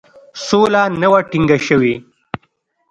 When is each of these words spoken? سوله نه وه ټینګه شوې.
سوله 0.45 0.83
نه 1.01 1.07
وه 1.11 1.19
ټینګه 1.29 1.57
شوې. 1.67 1.95